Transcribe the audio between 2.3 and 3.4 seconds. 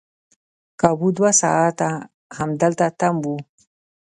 همدلته تم وو.